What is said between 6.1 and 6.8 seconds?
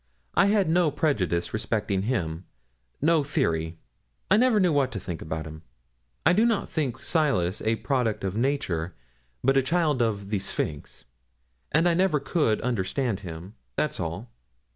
I do not